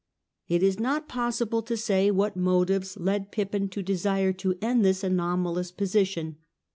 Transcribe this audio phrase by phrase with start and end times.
[0.47, 5.03] It is not possible to say what motives led Pippin to desire to end this
[5.03, 6.37] anomalous position.